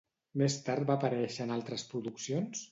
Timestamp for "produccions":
1.93-2.69